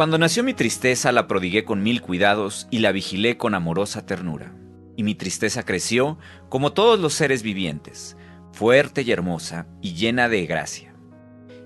[0.00, 4.54] Cuando nació mi tristeza la prodigué con mil cuidados y la vigilé con amorosa ternura.
[4.96, 8.16] Y mi tristeza creció como todos los seres vivientes,
[8.50, 10.94] fuerte y hermosa y llena de gracia.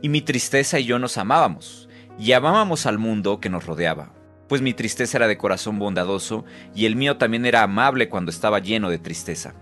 [0.00, 4.14] Y mi tristeza y yo nos amábamos, y amábamos al mundo que nos rodeaba,
[4.48, 8.60] pues mi tristeza era de corazón bondadoso y el mío también era amable cuando estaba
[8.60, 9.52] lleno de tristeza.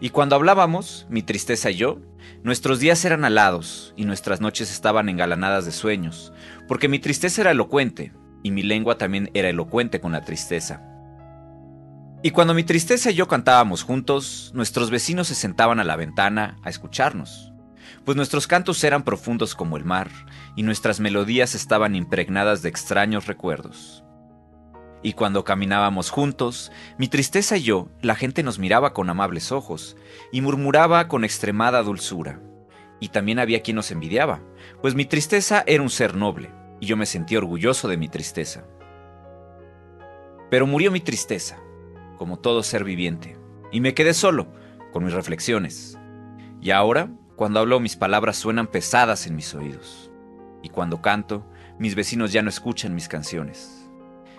[0.00, 2.00] Y cuando hablábamos, mi tristeza y yo,
[2.42, 6.32] nuestros días eran alados y nuestras noches estaban engalanadas de sueños,
[6.68, 8.12] porque mi tristeza era elocuente
[8.42, 10.82] y mi lengua también era elocuente con la tristeza.
[12.22, 16.56] Y cuando mi tristeza y yo cantábamos juntos, nuestros vecinos se sentaban a la ventana
[16.62, 17.52] a escucharnos,
[18.04, 20.10] pues nuestros cantos eran profundos como el mar
[20.56, 24.04] y nuestras melodías estaban impregnadas de extraños recuerdos.
[25.04, 29.98] Y cuando caminábamos juntos, mi tristeza y yo, la gente nos miraba con amables ojos
[30.32, 32.40] y murmuraba con extremada dulzura.
[33.00, 34.40] Y también había quien nos envidiaba,
[34.80, 38.64] pues mi tristeza era un ser noble, y yo me sentía orgulloso de mi tristeza.
[40.50, 41.58] Pero murió mi tristeza,
[42.16, 43.36] como todo ser viviente,
[43.70, 44.46] y me quedé solo,
[44.90, 45.98] con mis reflexiones.
[46.62, 50.10] Y ahora, cuando hablo, mis palabras suenan pesadas en mis oídos.
[50.62, 51.46] Y cuando canto,
[51.78, 53.83] mis vecinos ya no escuchan mis canciones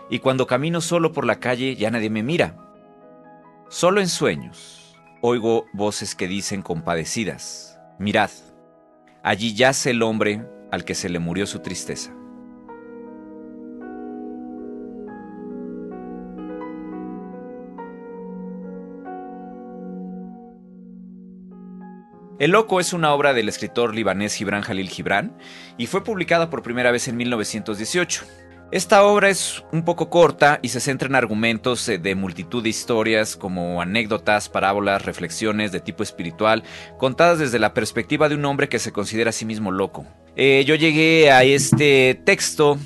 [0.09, 2.57] y cuando camino solo por la calle ya nadie me mira.
[3.69, 8.29] Solo en sueños oigo voces que dicen compadecidas, mirad,
[9.23, 12.13] allí yace el hombre al que se le murió su tristeza.
[22.37, 25.37] El Loco es una obra del escritor libanés Gibran Jalil Gibran
[25.77, 28.25] y fue publicada por primera vez en 1918.
[28.71, 32.69] Esta obra es un poco corta y se centra en argumentos eh, de multitud de
[32.69, 36.63] historias como anécdotas, parábolas, reflexiones de tipo espiritual,
[36.97, 40.05] contadas desde la perspectiva de un hombre que se considera a sí mismo loco.
[40.35, 42.77] Eh, yo llegué a este texto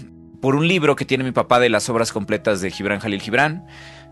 [0.41, 3.65] por un libro que tiene mi papá de las obras completas de Gibran Jalil Gibran.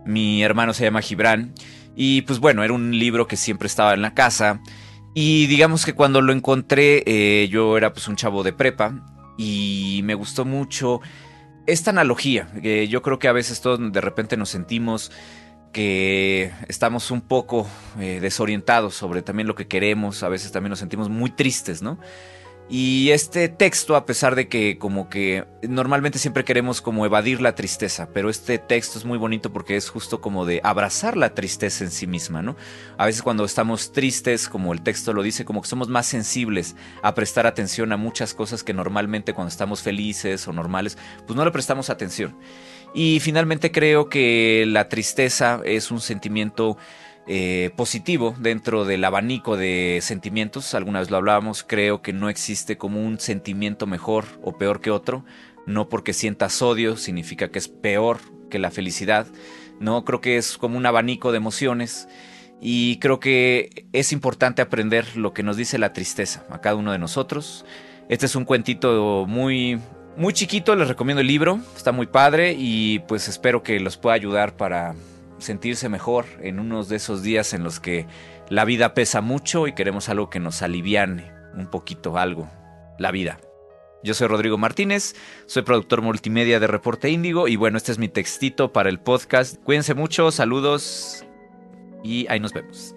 [0.06, 1.54] Mi hermano se llama Gibran.
[1.96, 4.62] Y pues bueno, era un libro que siempre estaba en la casa.
[5.14, 9.04] Y digamos que cuando lo encontré, eh, yo era pues un chavo de prepa.
[9.38, 11.02] Y me gustó mucho
[11.68, 15.12] esta analogía, que yo creo que a veces todos de repente nos sentimos
[15.74, 17.68] que estamos un poco
[18.00, 22.00] eh, desorientados sobre también lo que queremos, a veces también nos sentimos muy tristes, ¿no?
[22.70, 27.56] Y este texto, a pesar de que como que normalmente siempre queremos como evadir la
[27.56, 31.86] tristeza, pero este texto es muy bonito porque es justo como de abrazar la tristeza
[31.86, 32.58] en sí misma, ¿no?
[32.98, 36.76] A veces cuando estamos tristes, como el texto lo dice, como que somos más sensibles
[37.02, 41.46] a prestar atención a muchas cosas que normalmente cuando estamos felices o normales, pues no
[41.46, 42.36] le prestamos atención.
[42.94, 46.78] Y finalmente creo que la tristeza es un sentimiento
[47.30, 50.74] eh, positivo dentro del abanico de sentimientos.
[50.74, 54.92] Alguna vez lo hablábamos, creo que no existe como un sentimiento mejor o peor que
[54.92, 55.26] otro.
[55.66, 59.28] No porque sientas odio significa que es peor que la felicidad.
[59.80, 62.08] No, creo que es como un abanico de emociones.
[62.62, 66.92] Y creo que es importante aprender lo que nos dice la tristeza a cada uno
[66.92, 67.66] de nosotros.
[68.10, 69.80] Este es un cuentito muy,
[70.16, 74.16] muy chiquito, les recomiendo el libro, está muy padre y pues espero que los pueda
[74.16, 74.96] ayudar para
[75.40, 78.08] sentirse mejor en unos de esos días en los que
[78.50, 82.50] la vida pesa mucho y queremos algo que nos aliviane un poquito algo,
[83.00, 83.40] la vida.
[84.04, 85.16] Yo soy Rodrigo Martínez,
[85.48, 89.62] soy productor multimedia de Reporte Índigo y bueno, este es mi textito para el podcast.
[89.64, 91.26] Cuídense mucho, saludos
[92.04, 92.97] y ahí nos vemos.